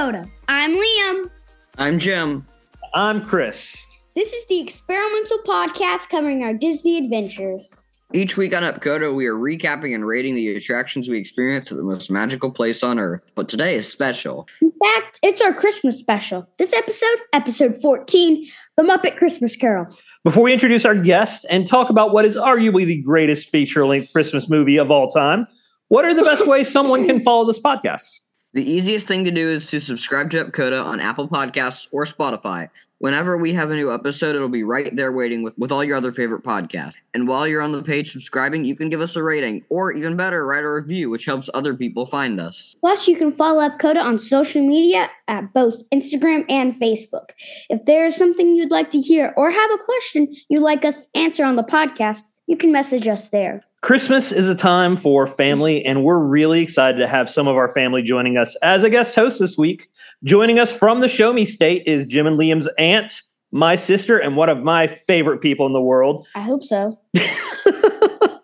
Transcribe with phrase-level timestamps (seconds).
[0.00, 0.26] Coda.
[0.48, 1.30] I'm Liam.
[1.76, 2.46] I'm Jim.
[2.94, 3.84] I'm Chris.
[4.14, 7.78] This is the experimental podcast covering our Disney adventures.
[8.14, 11.84] Each week on EPCODA, we are recapping and rating the attractions we experience at the
[11.84, 13.30] most magical place on Earth.
[13.34, 14.48] But today is special.
[14.62, 16.48] In fact, it's our Christmas special.
[16.58, 18.46] This episode, episode 14,
[18.78, 19.84] The Muppet Christmas Carol.
[20.24, 24.14] Before we introduce our guest and talk about what is arguably the greatest feature length
[24.14, 25.46] Christmas movie of all time,
[25.88, 28.20] what are the best ways someone can follow this podcast?
[28.52, 32.68] The easiest thing to do is to subscribe to EPCODA on Apple Podcasts or Spotify.
[32.98, 35.96] Whenever we have a new episode, it'll be right there waiting with, with all your
[35.96, 36.96] other favorite podcasts.
[37.14, 40.16] And while you're on the page subscribing, you can give us a rating, or even
[40.16, 42.74] better, write a review, which helps other people find us.
[42.80, 47.30] Plus, you can follow EPCODA on social media at both Instagram and Facebook.
[47.68, 51.06] If there is something you'd like to hear or have a question you'd like us
[51.06, 53.62] to answer on the podcast, you can message us there.
[53.80, 57.68] Christmas is a time for family, and we're really excited to have some of our
[57.68, 59.88] family joining us as a guest host this week.
[60.24, 64.36] Joining us from the Show Me State is Jim and Liam's aunt, my sister, and
[64.36, 66.26] one of my favorite people in the world.
[66.34, 66.98] I hope so.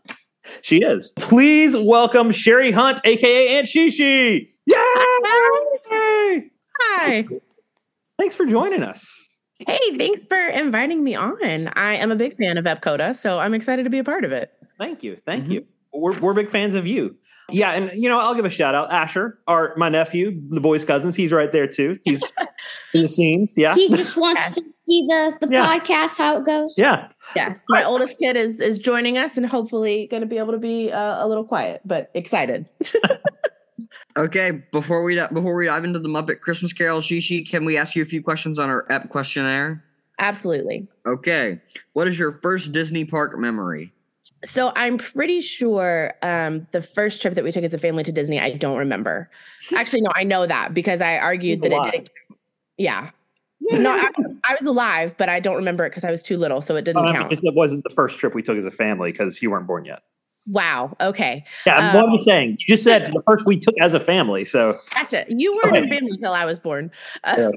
[0.63, 1.13] she is.
[1.17, 4.53] Please welcome Shari Hunt, aka Aunt She-She.
[4.67, 4.77] Yay!
[6.79, 7.27] Hi.
[8.21, 9.27] Thanks for joining us.
[9.59, 11.69] Hey, thanks for inviting me on.
[11.77, 14.33] I am a big fan of EPCODA, so I'm excited to be a part of
[14.33, 14.53] it.
[14.79, 15.17] Thank you.
[15.17, 15.53] Thank Mm-hmm.
[15.53, 15.67] you.
[15.95, 17.17] We're, we're big fans of you.
[17.49, 18.91] Yeah, and you know, I'll give a shout out.
[18.93, 21.97] Asher, our my nephew, the boys' cousins, he's right there too.
[22.05, 22.35] He's
[22.93, 23.55] in the scenes.
[23.57, 23.75] Yeah.
[23.77, 25.79] He just wants to see the, the Yeah.
[25.79, 26.75] podcast, how it goes.
[26.77, 27.09] Yeah.
[27.37, 30.59] Yes, my oldest kid is is joining us, and hopefully going to be able to
[30.59, 32.69] be uh, a little quiet, but excited.
[34.17, 37.95] Okay, before we before we dive into the Muppet Christmas Carol, She-She, can we ask
[37.95, 39.85] you a few questions on our Ep questionnaire?
[40.19, 40.89] Absolutely.
[41.07, 41.61] Okay,
[41.93, 43.93] what is your first Disney park memory?
[44.45, 48.13] So I'm pretty sure um, the first trip that we took as a family to
[48.13, 49.31] Disney, I don't remember.
[49.75, 51.89] Actually, no, I know that because I argued that Alive.
[51.89, 52.11] it didn't.
[52.79, 53.11] Yeah.
[53.61, 54.11] No, I,
[54.45, 56.85] I was alive, but I don't remember it because I was too little, so it
[56.85, 57.29] didn't Um, count.
[57.29, 59.85] because it wasn't the first trip we took as a family because you weren't born
[59.85, 60.03] yet.
[60.49, 60.97] Wow.
[61.01, 61.45] Okay.
[61.67, 62.51] Yeah, I'm what Um, I'm saying.
[62.61, 64.45] You just said the first we took as a family.
[64.45, 65.25] So Gotcha.
[65.29, 66.91] You weren't a family until I was born.
[67.27, 67.51] Yeah.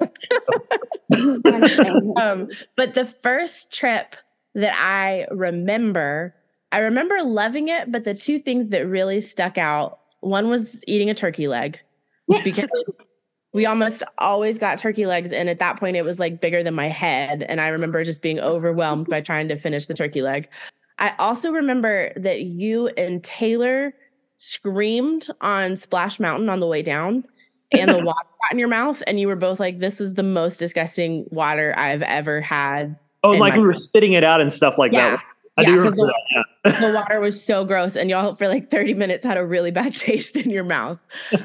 [2.17, 4.15] um, but the first trip
[4.55, 6.35] that I remember,
[6.71, 11.09] I remember loving it, but the two things that really stuck out one was eating
[11.09, 11.79] a turkey leg
[12.43, 12.69] because
[13.53, 15.31] we almost always got turkey legs.
[15.31, 17.43] And at that point, it was like bigger than my head.
[17.43, 20.47] And I remember just being overwhelmed by trying to finish the turkey leg.
[20.99, 23.93] I also remember that you and Taylor
[24.37, 27.23] screamed on Splash Mountain on the way down
[27.71, 30.23] and the water got in your mouth and you were both like this is the
[30.23, 34.77] most disgusting water i've ever had oh, like we were spitting it out and stuff
[34.77, 35.11] like Yeah.
[35.11, 35.19] that.
[35.57, 36.13] I Yeah, do 'cause remember the-
[36.63, 36.73] that.
[36.83, 36.89] Yeah.
[36.89, 39.93] the water was so gross and y'all for like 30 minutes had a really bad
[39.95, 40.99] taste in your mouth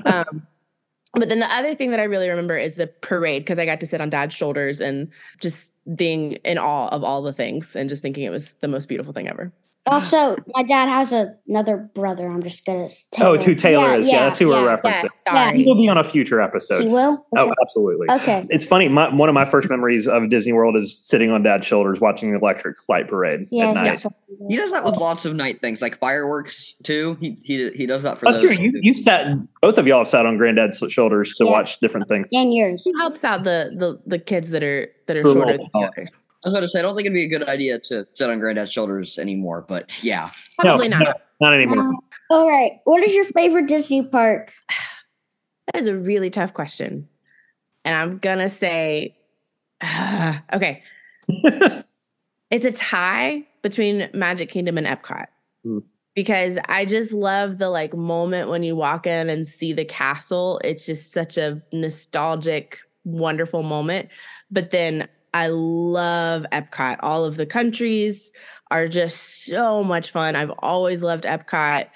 [0.04, 0.46] um,
[1.14, 3.80] but then the other thing that i really remember is the parade because i got
[3.80, 5.10] to sit on dad's shoulders and
[5.40, 8.88] just being in awe of all the things and just thinking it was the most
[8.88, 9.52] beautiful thing ever
[9.86, 12.26] Also, my dad has a, another brother.
[12.26, 14.08] I'm just gonna tell Oh, who Taylor is?
[14.08, 15.02] Yeah, that's who we're referencing.
[15.02, 16.80] yes sorry He will be on a future episode.
[16.80, 16.94] He episode.
[16.94, 17.26] will.
[17.36, 18.06] Oh, absolutely.
[18.10, 18.46] okay.
[18.48, 18.88] It's funny.
[18.88, 22.30] My, one of my first memories of Disney World is sitting on Dad's shoulders watching
[22.32, 23.68] the electric light parade Yeah.
[23.70, 24.00] at night.
[24.02, 24.14] that's
[24.48, 27.18] He does that with lots of night things, like fireworks too.
[27.20, 28.56] He he he does that for That's those.
[28.56, 28.64] true.
[28.64, 29.36] You you sat.
[29.60, 31.50] Both of y'all have sat on Granddad's shoulders to Yeah.
[31.50, 32.28] watch different things.
[32.32, 32.82] And yours.
[32.86, 35.58] Who helps out the the the kids that are that are For a shorter
[36.44, 36.44] little than the while.
[36.44, 36.44] others?
[36.44, 38.30] I was about to say, I don't think it'd be a good idea to sit
[38.30, 40.30] on Granddad's shoulders anymore, but yeah.
[40.58, 41.06] Probably no, not.
[41.06, 41.14] no,
[41.48, 41.80] not anymore.
[41.80, 41.98] Um,
[42.30, 42.72] all right.
[42.84, 44.52] What is your favorite Disney park?
[45.72, 47.08] That is a really tough question.
[47.86, 49.16] And I'm going to say,
[50.52, 50.82] okay,
[52.50, 55.26] it's a tie between Magic Kingdom and Epcot.
[55.64, 55.78] Hmm.
[56.14, 60.60] Because I just love the like moment when you walk in and see the castle.
[60.62, 64.10] It's just such a nostalgic, wonderful moment.
[64.50, 66.98] But then I love Epcot.
[67.00, 68.32] All of the countries
[68.70, 70.36] are just so much fun.
[70.36, 71.86] I've always loved Epcot.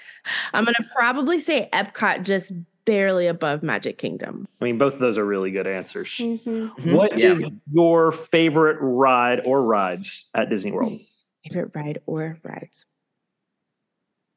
[0.53, 2.51] I'm going to probably say Epcot just
[2.85, 4.47] barely above Magic Kingdom.
[4.61, 6.09] I mean, both of those are really good answers.
[6.09, 6.93] Mm-hmm.
[6.93, 7.47] What is Yeah.
[7.71, 10.99] your favorite ride or rides at Disney World?
[11.45, 12.85] Favorite ride or rides?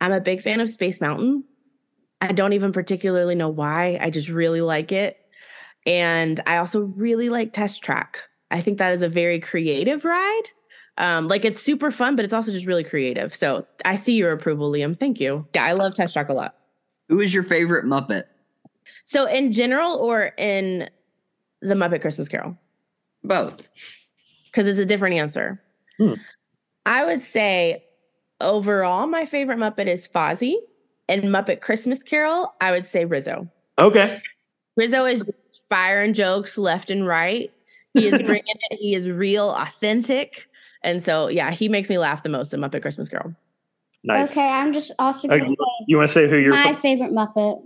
[0.00, 1.44] I'm a big fan of Space Mountain.
[2.20, 3.98] I don't even particularly know why.
[4.00, 5.16] I just really like it.
[5.86, 8.20] And I also really like Test Track.
[8.52, 10.42] I think that is a very creative ride.
[10.98, 13.34] Um, like it's super fun, but it's also just really creative.
[13.34, 14.96] So I see your approval, Liam.
[14.96, 15.46] Thank you.
[15.54, 16.54] Yeah, I love Test Track a lot.
[17.08, 18.24] Who is your favorite Muppet?
[19.04, 20.88] So in general or in
[21.60, 22.56] the Muppet Christmas Carol?
[23.24, 23.68] Both.
[24.46, 25.60] because it's a different answer.
[25.98, 26.14] Hmm.
[26.84, 27.84] I would say
[28.40, 30.56] overall, my favorite Muppet is Fozzie,
[31.08, 33.48] and Muppet Christmas Carol, I would say Rizzo.
[33.78, 34.20] Okay.
[34.76, 35.24] Rizzo is
[35.68, 37.50] firing jokes left and right.
[37.94, 38.78] He is bringing it.
[38.78, 40.48] He is real, authentic,
[40.82, 43.34] and so yeah, he makes me laugh the most in Muppet Christmas Carol.
[44.04, 44.36] Nice.
[44.36, 45.56] Okay, I'm just also Uh, going to say
[45.86, 47.62] You want to say who your my favorite Muppet.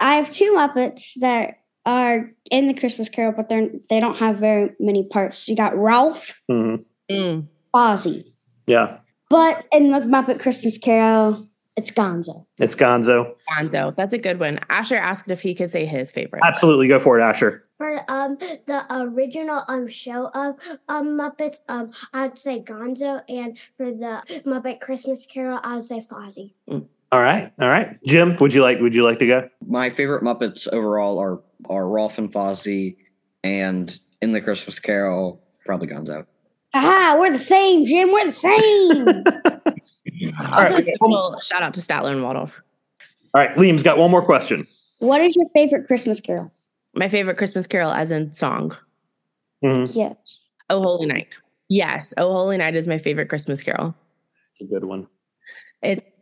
[0.00, 1.54] I have two Muppets that
[1.86, 5.48] are in the Christmas Carol, but they're they don't have very many parts.
[5.48, 6.84] You got Rolf, Mhm.
[7.10, 7.48] Mm.
[7.74, 8.24] Ozzy,
[8.66, 8.98] Yeah,
[9.30, 11.46] but in the Muppet Christmas Carol,
[11.76, 12.44] it's Gonzo.
[12.58, 13.34] it's Gonzo.
[13.50, 14.58] Gonzo, that's a good one.
[14.68, 16.42] Asher asked if he could say his favorite.
[16.44, 17.64] Absolutely, go for it, Asher.
[17.78, 18.36] For um
[18.66, 20.56] the original um show of
[20.88, 26.52] um Muppets, um I'd say Gonzo, and for the Muppet Christmas Carol, I'd say Fozzie.
[26.68, 27.98] All right, all right.
[28.06, 29.48] Jim, would you like would you like to go?
[29.66, 32.96] My favorite Muppets overall are are Rolf and Fozzie,
[33.44, 36.26] and in the Christmas Carol, probably Gonzo.
[36.74, 38.10] Ah, we're the same, Jim.
[38.12, 39.24] We're the same.
[40.40, 42.52] All Also, right, special shout out to Statler and Waldorf.
[43.34, 43.54] all right.
[43.56, 44.66] Liam's got one more question.
[45.00, 46.50] what is your favorite Christmas Carol?
[46.94, 48.76] My favorite Christmas Carol, as in song.
[49.64, 49.90] Mhm.
[49.94, 50.14] Yes.
[50.70, 51.38] Oh Holy Night.
[51.68, 53.94] Yes, Oh Holy Night is my favorite Christmas Carol.
[54.50, 55.06] It's a good one.
[55.82, 56.18] It's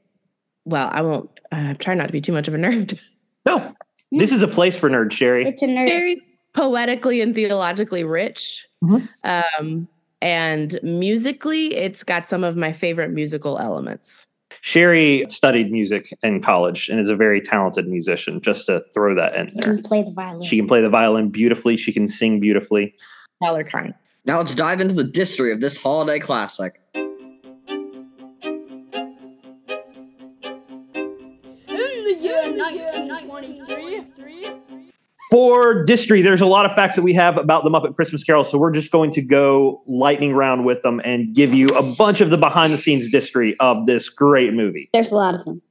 [0.65, 1.31] well, I won't.
[1.53, 3.01] Uh, I'm trying not to be too much of a nerd.
[3.47, 3.73] No,
[4.13, 5.47] this is a place for nerds, Shari.
[5.47, 5.87] It's a nerd.
[5.89, 8.67] Very poetically and theologically rich.
[8.85, 9.09] Mhm.
[9.25, 9.89] Um,
[10.23, 14.27] and musically, it's got some of my favorite musical elements.
[14.63, 18.41] Shari studied music in college and is a very talented musician.
[18.41, 20.43] Just to throw that in You there, can play the violin.
[20.43, 21.77] she can play the violin beautifully.
[21.77, 22.95] She can sing beautifully.
[23.43, 23.95] Tyler kind.
[24.27, 26.81] Now let's dive into the history of this holiday classic.
[35.31, 38.43] For Distry, there's a lot of facts that we have about the Muppet Christmas Carol,
[38.43, 42.21] so we're just going to go lightning round with them and give you a bunch
[42.21, 44.91] of the behind the scenes Distry of this great movie.
[44.93, 45.63] There's a lot of them.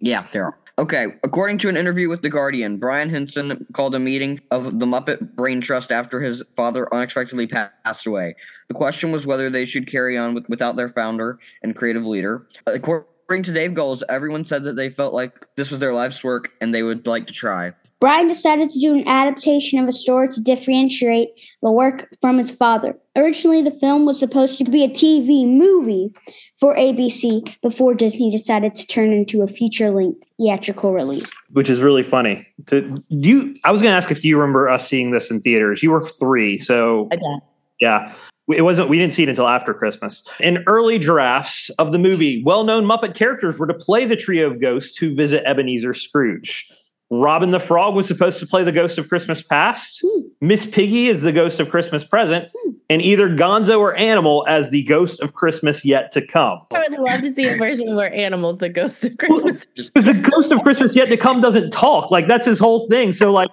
[0.00, 0.58] Yeah, there are.
[0.78, 4.86] Okay, according to an interview with The Guardian, Brian Henson called a meeting of the
[4.86, 8.34] Muppet Brain Trust after his father unexpectedly passed away.
[8.68, 12.48] The question was whether they should carry on with, without their founder and creative leader.
[12.66, 16.52] According to Dave Goelz, everyone said that they felt like this was their life's work
[16.62, 17.74] and they would like to try.
[18.04, 21.30] Brian decided to do an adaptation of a story to differentiate
[21.62, 22.94] the work from his father.
[23.16, 26.12] Originally, the film was supposed to be a TV movie
[26.60, 31.24] for ABC before Disney decided to turn into a feature length theatrical release.
[31.52, 32.46] which is really funny.
[32.66, 35.40] To do you, I was going to ask if you remember us seeing this in
[35.40, 35.82] theaters.
[35.82, 37.48] You were three, so I bet.
[37.80, 38.14] yeah,
[38.50, 38.90] it wasn't.
[38.90, 40.22] We didn't see it until after Christmas.
[40.40, 44.60] In early drafts of the movie, well-known Muppet characters were to play the trio of
[44.60, 46.70] ghosts who visit Ebenezer Scrooge.
[47.10, 50.02] Robin the Frog was supposed to play the ghost of Christmas past.
[50.04, 50.22] Hmm.
[50.40, 52.50] Miss Piggy is the ghost of Christmas present,
[52.90, 56.60] and either Gonzo or Animal as the ghost of Christmas yet to come.
[56.72, 59.66] I would love to see a version where animals, the ghost of Christmas.
[59.76, 62.10] Because the ghost of Christmas yet to come doesn't talk.
[62.10, 63.12] Like that's his whole thing.
[63.12, 63.48] So like,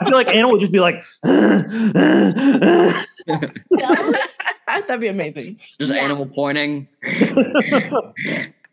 [0.00, 1.02] I feel like Animal would just be like,
[4.66, 5.56] That'd be amazing.
[5.78, 5.98] Just Yeah.
[6.02, 6.88] animal pointing.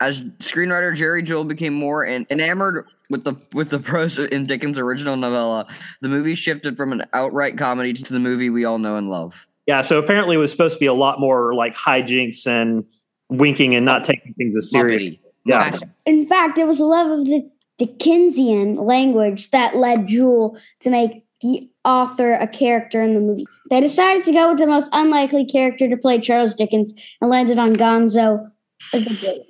[0.02, 5.16] As screenwriter Jerry Juhl became more enamored with the with the prose in Dickens' original
[5.16, 5.68] novella,
[6.02, 9.48] the movie shifted from an outright comedy to the movie we all know and love.
[9.66, 9.82] yeah.
[9.82, 12.84] So apparently, it was supposed to be a lot more like hijinks and
[13.30, 15.14] winking and not taking things as serious.
[15.14, 15.20] Muppety.
[15.46, 15.70] Yeah.
[15.70, 15.90] Gotcha.
[16.06, 21.26] In fact, it was the love of the Dickensian language that led Juhl to make
[21.42, 23.46] the author a character in the movie.
[23.70, 27.60] They decided to go with the most unlikely character to play Charles Dickens and landed
[27.60, 28.50] on Gonzo
[28.94, 29.44] as the villain.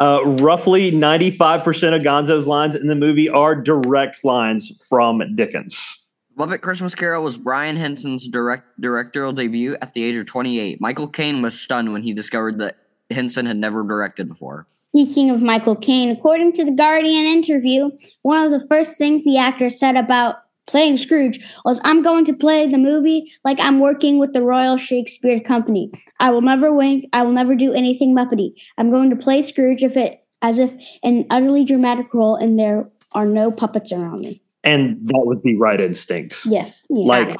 [0.00, 6.04] Uh, roughly ninety-five percent of Gonzo's lines in the movie are direct lines from Dickens.
[6.36, 10.80] Muppet Christmas Carol was Brian Henson's direct directorial debut at the age of 28.
[10.80, 12.76] Michael Caine was stunned when he discovered that
[13.10, 14.66] Henson had never directed before.
[14.72, 17.90] Speaking of Michael Caine, according to the Guardian interview,
[18.22, 22.32] one of the first things the actor said about playing Scrooge was, I'm going to
[22.32, 25.90] play the movie like I'm working with the Royal Shakespeare Company.
[26.20, 28.52] I will never wink, I will never do anything Muppety.
[28.78, 30.70] I'm going to play Scrooge if it as if
[31.02, 34.42] an utterly dramatic role and there are no puppets around me.
[34.62, 36.46] And that was the right instinct.
[36.46, 36.82] Yes.
[36.88, 37.04] yeah.
[37.06, 37.36] Like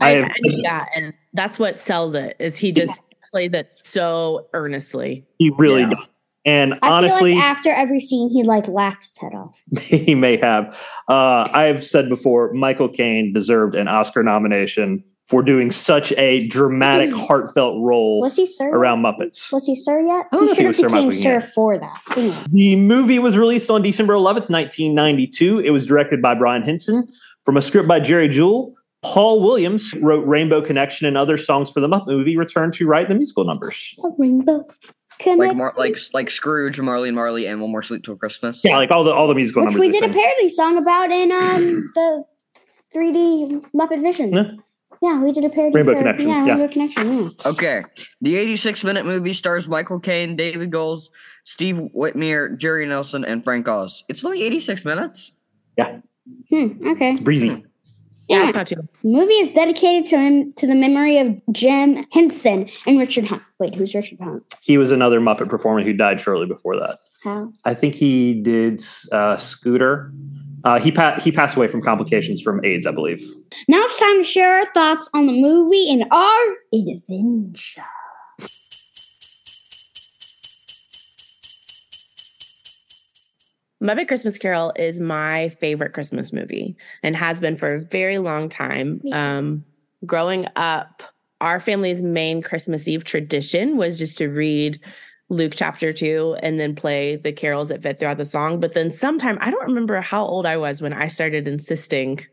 [0.00, 2.36] I I, have- knew that, and that's what sells it.
[2.38, 3.00] Is he just
[3.32, 5.24] plays it so earnestly?
[5.38, 5.90] he really Yeah.
[5.90, 6.08] does.
[6.44, 9.56] And I honestly, like after every scene he like laughed his head off.
[9.80, 10.76] he may have.
[11.08, 17.12] Uh, I've said before, Michael Caine deserved an Oscar nomination for doing such a dramatic,
[17.12, 18.68] heartfelt role Was he sir?
[18.70, 19.52] around Muppets.
[19.52, 20.26] Was he sir yet?
[20.32, 21.52] I don't know if he was Sir became sir yet.
[21.54, 22.00] for that.
[22.16, 22.36] Anyway.
[22.50, 25.60] The movie was released on December 11th, 1992.
[25.60, 27.08] It was directed by Brian Henson
[27.44, 28.74] from a script by Jerry Juhl.
[29.02, 33.08] Paul Williams wrote Rainbow Connection and other songs for the Muppet movie, returned to write
[33.08, 33.96] the musical numbers.
[34.04, 34.64] A rainbow
[35.26, 35.54] Like connect.
[35.56, 38.62] Mar- like like Scrooge, Marley and Marley, and One More Sleep Till Christmas.
[38.64, 39.80] Yeah, like all the all the musical numbers.
[39.80, 40.00] which numbers.
[40.00, 42.24] we did a parody song about in um the
[42.94, 44.32] 3D Muppet Vision.
[44.32, 44.42] Yeah.
[45.00, 45.74] Yeah, we did a parody.
[45.74, 46.52] Rainbow for- Connection, Yeah, yeah.
[46.54, 47.22] Rainbow Connection.
[47.24, 47.28] Yeah.
[47.46, 47.82] Okay.
[48.20, 51.08] The 86 minute movie stars Michael Caine, David Goelz,
[51.44, 54.04] Steve Whitmire, Jerry Nelson, and Frank Oz.
[54.08, 55.32] It's only 86 minutes.
[55.76, 55.98] Yeah.
[56.50, 57.10] Hmm, okay.
[57.10, 57.64] It's breezy.
[58.32, 58.46] Yeah, Yeah.
[58.48, 58.76] it's not too.
[58.76, 63.42] The movie is dedicated to him to the memory of Jim Henson and Richard Hunt.
[63.58, 64.42] Wait, who's Richard Hunt?
[64.62, 66.98] He was another Muppet performer who died shortly before that.
[67.22, 67.52] How?
[67.64, 68.80] I think he did
[69.12, 70.12] uh, Scooter.
[70.64, 73.20] Uh, he pa- he passed away from complications from AIDS, I believe.
[73.68, 77.82] Now it's time to share our thoughts on the movie and our adventure.
[83.82, 88.48] Muppet Christmas Carol is my favorite Christmas movie and has been for a very long
[88.48, 89.02] time.
[89.12, 89.64] Um,
[90.06, 91.02] growing up,
[91.40, 94.78] our family's main Christmas Eve tradition was just to read
[95.30, 98.60] Luke chapter two and then play the carols that fit throughout the song.
[98.60, 102.24] But then sometime, I don't remember how old I was when I started insisting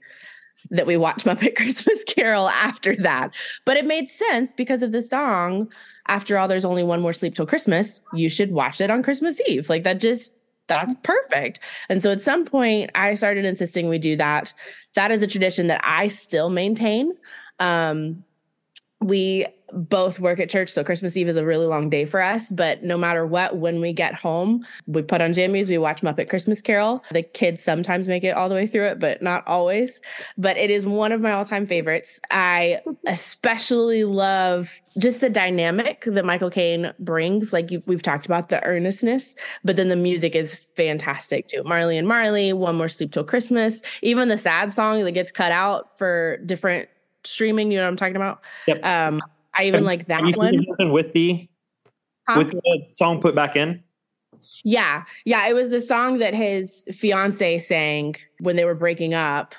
[0.69, 3.31] that we watch Muppet Christmas Carol after that.
[3.65, 5.71] But it made sense because of the song.
[6.07, 8.03] After all, there's only one more sleep till Christmas.
[8.13, 9.67] You should watch it on Christmas Eve.
[9.67, 10.35] Like that just
[10.69, 11.59] that's perfect.
[11.89, 14.53] And so at some point I started insisting we do that.
[14.95, 17.11] That is a tradition that I still maintain.
[17.59, 18.23] Um
[19.01, 22.49] we both work at church, so Christmas Eve is a really long day for us.
[22.49, 26.29] But no matter what, when we get home, we put on jammies, we watch Muppet
[26.29, 27.03] Christmas Carol.
[27.11, 30.01] The kids sometimes make it all the way through it, but not always.
[30.37, 32.19] But it is one of my all time favorites.
[32.31, 37.53] I especially love just the dynamic that Michael Caine brings.
[37.53, 41.63] Like you've, we've talked about the earnestness, but then the music is fantastic too.
[41.63, 45.51] Marley and Marley, One More Sleep Till Christmas, even the sad song that gets cut
[45.51, 46.89] out for different
[47.23, 47.71] streaming.
[47.71, 48.41] You know what I'm talking about?
[48.67, 48.85] Yep.
[48.85, 49.21] Um,
[49.59, 50.91] I even like that Have you seen one.
[50.91, 51.47] with the
[52.27, 52.37] Huh?
[52.37, 53.83] with the song put back in?
[54.63, 55.03] Yeah.
[55.25, 55.47] Yeah.
[55.47, 59.55] It was the song that his fiance sang when they were breaking up.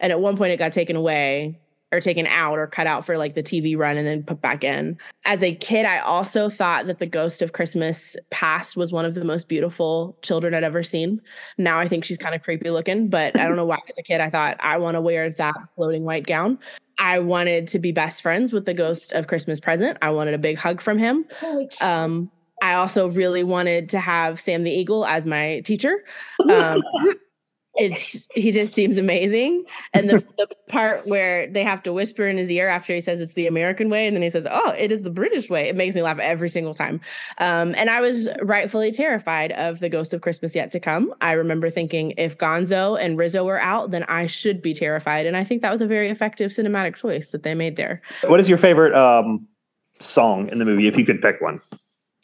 [0.00, 1.58] And at one point it got taken away
[1.92, 4.62] or taken out or cut out for like the TV run and then put back
[4.64, 4.96] in.
[5.24, 9.14] As a kid, I also thought that the Ghost of Christmas Past was one of
[9.14, 11.20] the most beautiful children I'd ever seen.
[11.58, 14.02] Now I think she's kind of creepy looking, but I don't know why as a
[14.02, 16.58] kid I thought I want to wear that floating white gown.
[16.98, 19.98] I wanted to be best friends with the Ghost of Christmas Present.
[20.02, 21.26] I wanted a big hug from him.
[21.80, 22.30] Um,
[22.62, 26.04] I also really wanted to have Sam the Eagle as my teacher.
[26.50, 26.82] Um,
[27.76, 32.36] it's he just seems amazing, and the the part where they have to whisper in
[32.36, 34.90] his ear after he says it's the American way, and then he says, "Oh, it
[34.90, 37.00] is the British way." It makes me laugh every single time.
[37.38, 41.12] Um, and I was rightfully terrified of the Ghost of Christmas Yet to Come.
[41.20, 45.36] I remember thinking if Gonzo and Rizzo were out, then I should be terrified, and
[45.36, 48.00] I think that was a very effective cinematic choice that they made there.
[48.26, 49.46] What is your favorite um,
[50.00, 51.60] song in the movie, if you could pick one?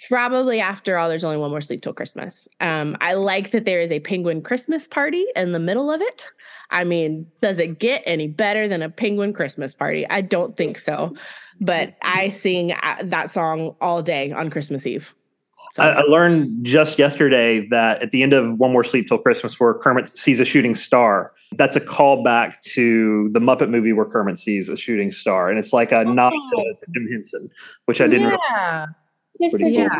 [0.08, 2.48] Probably after all, there's only one more sleep till Christmas.
[2.60, 6.26] Um, I like that there is a penguin Christmas party in the middle of it.
[6.70, 10.08] I mean, does it get any better than a penguin Christmas party?
[10.08, 11.14] I don't think so.
[11.60, 15.14] But I sing uh, that song all day on Christmas Eve.
[15.74, 19.18] So, I, I learned just yesterday that at the end of One More Sleep Till
[19.18, 24.04] Christmas, where Kermit sees a shooting star, that's a callback to the Muppet movie where
[24.04, 27.50] Kermit sees a shooting star, and it's like a nod to Jim Henson,
[27.86, 28.38] which I didn't.
[28.50, 29.01] yeah, Good
[29.40, 29.82] for pretty you.
[29.82, 29.98] yeah.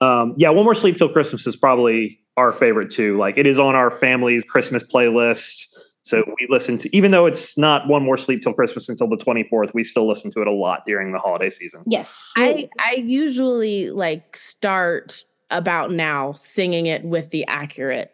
[0.00, 3.16] Um, yeah, One More Sleep Till Christmas is probably our favorite too.
[3.18, 5.68] Like it is on our family's Christmas playlist.
[6.04, 9.16] So we listen to, even though it's not One More Sleep Till Christmas until the
[9.16, 11.82] 24th, we still listen to it a lot during the holiday season.
[11.86, 12.30] Yes.
[12.36, 18.10] I I usually like start about now singing it with the accurate.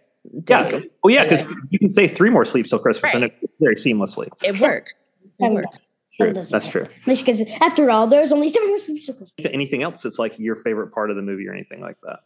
[0.47, 0.71] Yeah.
[0.71, 0.87] days.
[1.03, 3.33] Well, yeah, because you can say three more sleeps till Christmas and Right.
[3.41, 4.29] it very seamlessly.
[4.45, 4.95] It worked.
[5.25, 5.73] It Seven worked.
[5.73, 5.81] does.
[6.21, 6.33] True.
[6.35, 6.91] That's work.
[7.07, 7.15] true.
[7.29, 9.53] At after all, there's only seven more sleeps till Christmas.
[9.53, 12.21] Anything else that's like your favorite part of the movie or anything like that?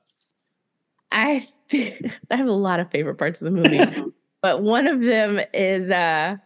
[1.10, 3.80] I I have a lot of favorite parts of the movie,
[4.42, 6.36] but one of them is uh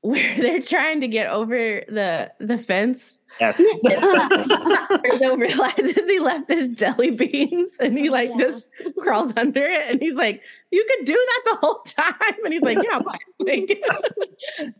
[0.00, 3.22] where they're trying to get over the the fence.
[3.40, 3.60] Yes.
[5.02, 8.46] Rizzo realizes he left his jelly beans and he like Yeah.
[8.46, 12.14] just crawls under it and he's like, "You could do that the whole time."
[12.44, 14.74] And he's like, "Yeah." fine."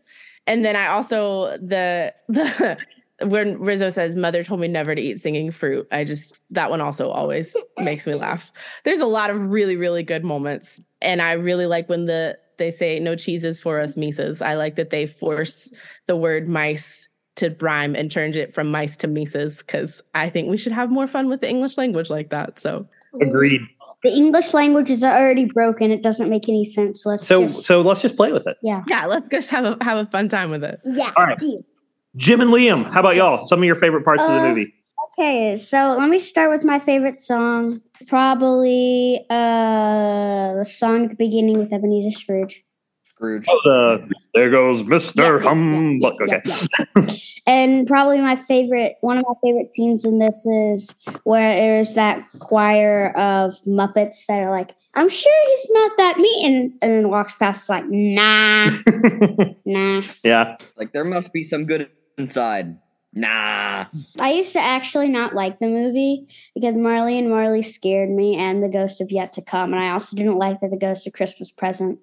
[0.47, 2.77] And then I also the the
[3.21, 6.81] when Rizzo says, "Mother told me never to eat singing fruit," I just that one
[6.81, 8.51] also always makes me laugh.
[8.83, 12.71] There's a lot of really really good moments, and I really like when the they
[12.71, 14.41] say no cheeses for us meeces.
[14.41, 15.71] I like that they force
[16.07, 20.49] the word mice to rhyme and change it from mice to meeces because I think
[20.49, 22.59] we should have more fun with the English language like that.
[22.59, 22.87] So
[23.21, 23.61] Agreed.
[24.03, 25.91] The English language is already broken.
[25.91, 27.05] It doesn't make any sense.
[27.05, 28.57] Let's So just, so let's just play with it.
[28.61, 28.83] yeah.
[28.87, 30.79] yeah, let's just have a have a fun time with it.
[30.85, 31.11] Yeah.
[31.17, 31.37] All right.
[31.37, 31.61] deal.
[32.15, 33.37] Jim and Liam, how about y'all?
[33.45, 34.73] Some of your favorite parts of the Uh, movie.
[35.19, 37.81] Okay, so let me start with my favorite song.
[38.07, 42.63] Probably uh the song at the beginning with Ebenezer Scrooge.
[43.17, 43.45] Scrooge.
[43.49, 46.13] Oh, the there goes Mister Yeah, yeah, yeah, Humbug.
[46.27, 46.35] yeah,
[46.95, 47.17] Okay.
[47.47, 50.93] And probably my favorite, one of my favorite scenes in this is
[51.23, 56.45] where there's that choir of Muppets that are like, I'm sure he's not that mean.
[56.45, 58.69] And, and then walks past, like, nah,
[59.65, 60.01] nah.
[60.23, 60.57] yeah.
[60.75, 62.77] Like there must be some good inside.
[63.13, 63.85] Nah.
[64.19, 68.61] I used to actually not like the movie because Marley and Marley scared me and
[68.61, 69.73] the ghost of yet to come.
[69.73, 71.97] And I also didn't like that the ghost of Christmas present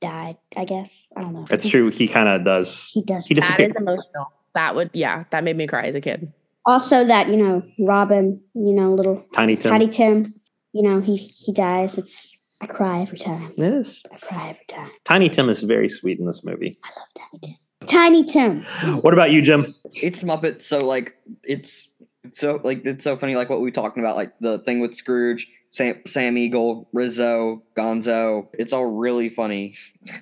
[0.00, 1.08] died, I guess.
[1.16, 1.46] I don't know.
[1.50, 1.90] It's true.
[1.90, 2.90] He kind of does.
[2.92, 3.26] He does.
[3.26, 3.70] He That disappeared.
[3.70, 4.32] is emotional.
[4.54, 6.32] That would, yeah, that made me cry as a kid.
[6.66, 9.70] Also, that, you know, Robin, you know, little Tiny Tim.
[9.72, 10.34] Tiny Tim,
[10.72, 11.98] you know, he, he dies.
[11.98, 13.52] It's, I cry every time.
[13.58, 14.02] It is.
[14.12, 14.90] I cry every time.
[15.04, 16.78] Tiny Tim is very sweet in this movie.
[16.84, 17.54] I love Tiny Tim.
[17.86, 19.00] Tiny Tim.
[19.02, 19.74] What about you, Jim?
[19.92, 21.88] It's Muppet, so like it's
[22.22, 24.80] it's so like it's so funny, like what we were talking about, like the thing
[24.80, 28.46] with Scrooge, Sam, Sam Eagle, Rizzo, Gonzo.
[28.52, 29.74] It's all really funny.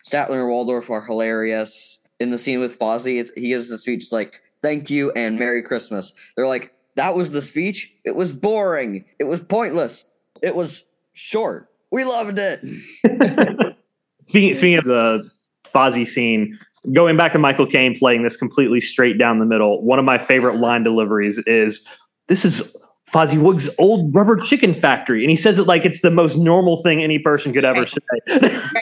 [0.09, 1.99] Statler and Waldorf are hilarious.
[2.21, 6.15] In the scene with Fozzie, he gives the speech like "Thank you" and "Merry Christmas."
[6.37, 7.93] They're like, "That was the speech.
[8.03, 9.05] It was boring.
[9.19, 10.07] It was pointless.
[10.41, 11.69] It was short.
[11.91, 12.61] We loved it."
[14.25, 15.31] Speaking, speaking of the
[15.75, 16.59] Fozzie scene,
[16.95, 20.17] going back to Michael Caine playing this completely straight down the middle, one of my
[20.17, 21.85] favorite line deliveries is
[22.29, 22.75] this is
[23.13, 25.23] Fozziwig's old rubber chicken factory.
[25.23, 27.99] And he says it like it's the most normal thing any person could ever say.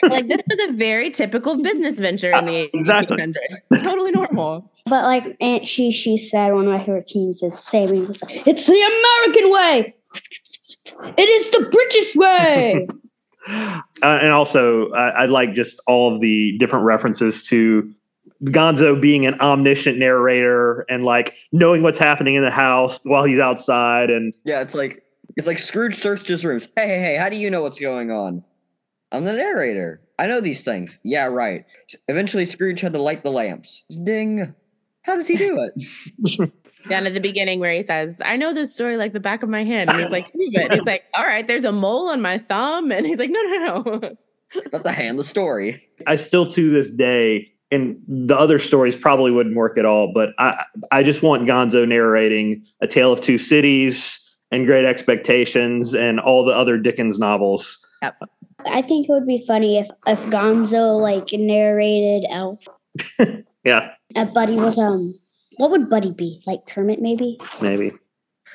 [0.03, 3.17] like this was a very typical business venture in the Exactly.
[3.17, 3.83] 1800s.
[3.83, 4.71] Totally normal.
[4.85, 8.09] But like Aunt She She said, one of my favorite scenes is saving.
[8.09, 9.95] It's, it's the American way.
[11.17, 12.87] It is the British way.
[13.47, 17.91] Uh, and also, I, I like just all of the different references to
[18.45, 23.39] Gonzo being an omniscient narrator and like knowing what's happening in the house while he's
[23.39, 24.09] outside.
[24.09, 25.03] And Yeah, it's like
[25.37, 26.67] it's like Scrooge searched his rooms.
[26.75, 27.15] Hey, hey, hey!
[27.15, 28.43] How do you know what's going on?
[29.11, 30.01] I'm the narrator.
[30.19, 30.99] I know these things.
[31.03, 31.65] Yeah, right.
[32.07, 33.83] Eventually, Scrooge had to light the lamps.
[34.03, 34.53] Ding.
[35.03, 36.51] How does he do it?
[36.89, 39.49] Down at the beginning where he says, I know this story like the back of
[39.49, 39.89] my hand.
[39.89, 40.63] And he's like, prove it.
[40.63, 42.91] And he's like, all right, there's a mole on my thumb.
[42.91, 44.15] And he's like, no, no, no.
[44.71, 45.81] Not the hand, the story.
[46.07, 50.29] I still to this day, and the other stories probably wouldn't work at all, but
[50.37, 54.19] I, I just want Gonzo narrating A Tale of Two Cities
[54.51, 57.79] and Great Expectations and all the other Dickens novels.
[58.65, 62.59] I think it would be funny if if Gonzo like narrated Elf.
[63.63, 65.13] Yeah, Uh, Buddy was um,
[65.57, 66.41] what would Buddy be?
[66.47, 67.37] Like Kermit, maybe?
[67.61, 67.91] maybe.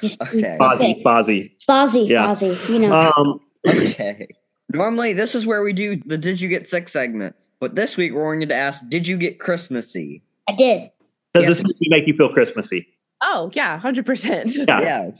[0.02, 0.56] Just Okay.
[0.60, 1.52] Fozzie, Fozzie.
[1.68, 2.26] Fozzie, Yeah.
[2.34, 2.68] Fozzie.
[2.72, 4.26] You know, Um, Okay.
[4.72, 8.12] Normally, this is where we do the "Did you get sick?" segment, but this week
[8.12, 10.90] we're going to ask, "Did you get Christmassy?" I did.
[11.34, 11.48] does Yeah.
[11.48, 12.86] this movie make you feel Christmassy?
[13.22, 14.54] Oh, yeah, 100%.
[14.56, 14.80] Yeah.
[14.80, 15.10] Yeah,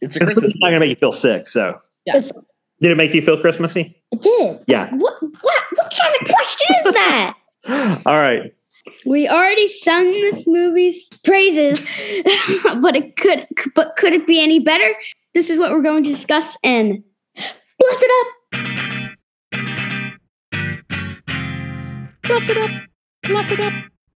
[0.00, 1.46] it's a It's not going to make you feel sick.
[1.46, 2.16] So, Yeah.
[2.18, 2.32] It's,
[2.80, 3.96] did it make you feel Christmassy?
[4.12, 4.64] it did.
[4.66, 4.90] Yeah.
[4.94, 7.34] What what what kind of question is that?
[8.06, 8.52] All right.
[9.04, 11.80] We already sung this movie's praises,
[12.80, 14.94] but it could but could it be any better?
[15.34, 17.02] This is what we're going to discuss in
[17.34, 18.32] Bless It Up.
[22.26, 22.70] Bless it up,
[23.22, 23.72] bless it up,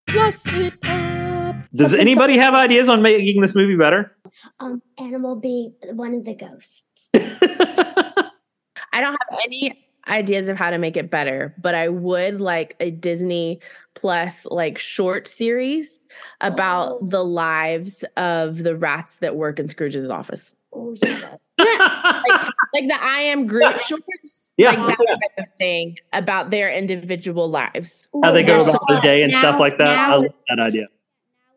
[0.08, 1.56] bless it up.
[1.74, 4.16] Does anybody have ideas on making this movie better?
[4.58, 6.82] Um, animal being one of the ghosts.
[7.14, 12.74] I don't have any ideas of how to make it better, but I would like
[12.80, 13.60] a Disney
[13.94, 16.06] Plus like short series
[16.40, 17.06] about Oh.
[17.06, 20.54] the lives of the rats that work in Scrooge's office.
[20.72, 21.36] Oh yeah.
[21.60, 24.52] Like the I am Groot shorts.
[24.56, 24.70] Yeah.
[24.72, 28.08] Like that type of thing about their individual lives.
[28.22, 28.68] How they go Yes.
[28.68, 29.96] about the day and stuff like that.
[29.98, 30.86] I love that idea.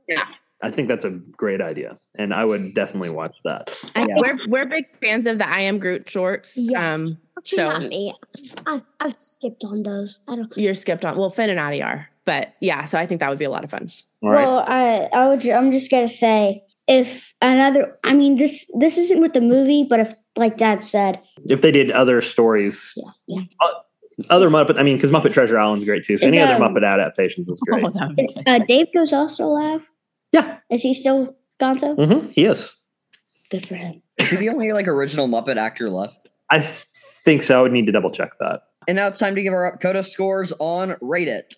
[0.07, 0.25] Yeah.
[0.61, 3.77] I think that's a great idea, and I would definitely watch that.
[3.95, 4.15] I- Yeah.
[4.17, 6.57] We're we're big fans of the I am Groot shorts.
[6.57, 6.93] Yeah.
[6.93, 8.13] Um So- not me.
[8.65, 10.21] I, I've skipped on those.
[10.27, 10.57] I don't.
[10.57, 12.07] you're skipped on well Finn and Addie are.
[12.25, 13.87] But yeah, so I think that would be a lot of fun.
[14.21, 14.45] All right.
[14.47, 19.19] Well, I I would I'm just gonna say if another I mean this this isn't
[19.19, 23.41] with the movie, but if like Dad said, if they did other stories, yeah, yeah.
[23.61, 23.71] uh,
[24.29, 24.79] other Muppet.
[24.79, 26.17] I mean, because Muppet Treasure Island's great too.
[26.17, 27.83] So Is, any other um, Muppet adaptations is great.
[27.83, 29.81] Oh, that would be Is uh, Dave Goelz also alive?
[30.31, 30.57] Yeah.
[30.69, 31.95] Is he still Gonzo?
[31.95, 32.75] hmm He is.
[33.49, 34.01] Good for him.
[34.17, 36.29] Is he the only like original Muppet actor left?
[36.49, 37.59] I think so.
[37.59, 38.63] I would need to double check that.
[38.87, 41.55] And now it's time to give our Coda scores on Rate It.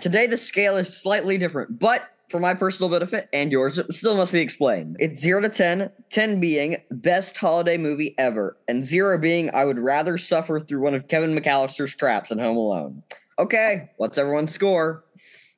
[0.00, 4.16] Today the scale is slightly different, but for my personal benefit and yours, it still
[4.16, 4.96] must be explained.
[4.98, 9.78] It's 0 to 10, 10 being best holiday movie ever, and 0 being I would
[9.78, 13.02] rather suffer through one of Kevin McAllister's traps in Home Alone.
[13.38, 15.04] Okay, what's everyone's score?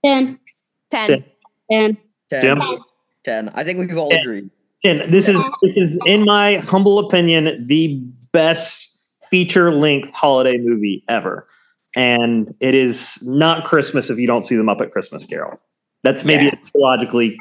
[0.05, 0.39] 10,
[0.91, 1.09] 10.
[1.09, 1.25] Ten.
[1.71, 1.97] 10.
[2.31, 2.43] 10.
[2.43, 2.63] Jim?
[3.25, 3.49] 10.
[3.55, 4.21] I think we've all Ten.
[4.21, 4.51] agreed.
[4.83, 5.11] 10.
[5.11, 7.99] this is this is in my humble opinion the
[8.33, 8.91] best
[9.31, 11.47] feature length holiday movie ever.
[11.97, 15.61] And it is not Christmas if you don't see the Muppet Christmas Carol.
[16.05, 16.55] That's maybe Yeah.
[16.75, 17.37] a logically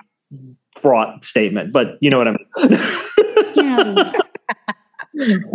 [0.80, 2.48] fraught statement, but you know what I mean.
[3.56, 4.12] Know,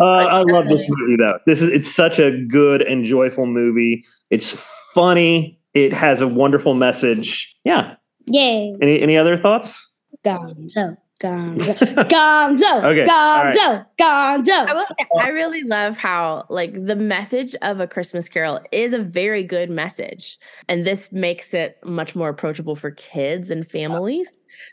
[0.01, 1.37] Uh, I love this movie though.
[1.45, 4.05] This is it's such a good and joyful movie.
[4.31, 4.53] It's
[4.95, 5.59] funny.
[5.75, 7.57] It has a wonderful message.
[7.65, 7.97] Yeah.
[8.27, 8.73] yay.
[8.81, 9.85] Any any other thoughts?
[10.25, 10.97] Gonzo.
[11.21, 11.75] Gonzo.
[12.09, 12.85] Gonzo.
[12.85, 13.55] Okay, all right.
[13.55, 13.87] Gonzo.
[13.99, 14.69] Gonzo.
[14.69, 18.93] I will say, I really love how like the message of a Christmas Carol is
[18.93, 24.29] a very good message, and this makes it much more approachable for kids and families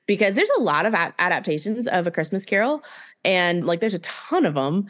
[0.05, 2.83] because there's a lot of a- adaptations of a Christmas Carol,
[3.23, 4.85] and like there's a ton of them,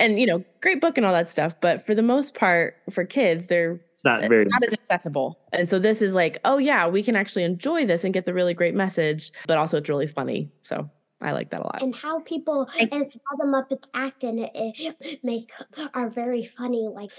[0.00, 1.54] and you know, great book and all that stuff.
[1.60, 5.68] But for the most part, for kids, they're It's not very not as accessible, and
[5.68, 8.54] so this is like, oh yeah, we can actually enjoy this and get the really
[8.54, 10.50] great message, but also it's really funny.
[10.62, 10.88] So
[11.20, 11.82] I like that a lot.
[11.82, 15.50] and how people and how the Muppets act in it, it make
[15.94, 16.88] are very funny.
[16.92, 17.10] Like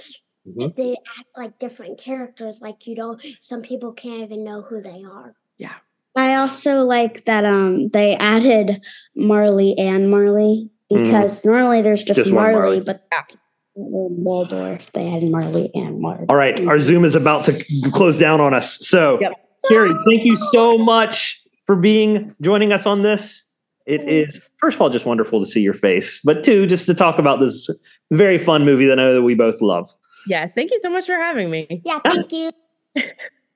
[0.45, 0.76] Mhm.
[0.76, 2.60] they act like different characters.
[2.62, 3.26] Like you don't.
[3.39, 5.36] Some people can't even know who they are.
[5.58, 5.76] Yeah.
[6.17, 8.82] I also like that um they added
[9.15, 12.23] Marley and Marley because normally there's just, Mm-hmm.
[12.29, 12.79] Just Marley, Marley.
[12.82, 13.36] but
[13.75, 16.25] Waldorf they had Marley and Marley.
[16.29, 18.77] All right, our Zoom is about to close down on us.
[18.88, 19.34] So, Yep.
[19.65, 23.45] Siri, thank you so much for being joining us on this.
[23.86, 26.93] It is first of all just wonderful to see your face, but two, just to
[26.93, 27.69] talk about this
[28.12, 29.89] very fun movie that I know that we both love.
[30.27, 31.82] Yes, thank you so much for having me.
[31.84, 32.51] Yeah, thank you.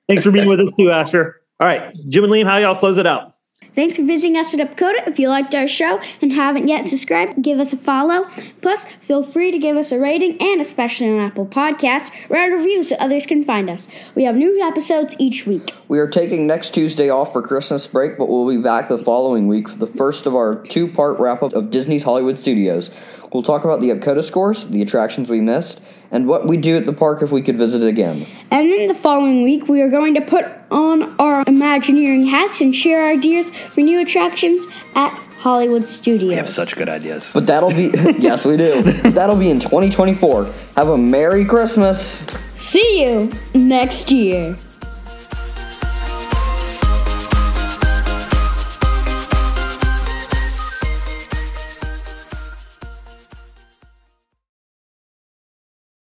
[0.07, 1.35] Thanks for being with us too, Asher.
[1.59, 3.33] All right, Jim and Liam, how y'all close it out?
[3.77, 5.07] Thanks for visiting us at EPCODA.
[5.07, 8.27] If you liked our show and haven't yet subscribed, give us a follow.
[8.59, 12.55] Plus, feel free to give us a rating and especially on Apple Podcasts, write a
[12.55, 13.87] review so others can find us.
[14.15, 15.75] We have new episodes each week.
[15.89, 19.47] We are taking next Tuesday off for Christmas break, but we'll be back the following
[19.47, 22.89] week for the first of our two part wrap up of Disney's Hollywood Studios.
[23.31, 26.87] We'll talk about the EPCODA scores, the attractions we missed, and what we'd do at
[26.87, 28.25] the park if we could visit again.
[28.49, 32.75] And then the following week, we are going to put on our Imagineering hats and
[32.75, 36.29] share ideas for new attractions at Hollywood Studios.
[36.29, 37.31] We have such good ideas.
[37.33, 38.81] But that'll be, yes, we do.
[39.11, 40.53] That'll be in 2024.
[40.75, 42.25] Have a Merry Christmas!
[42.55, 44.57] See you next year.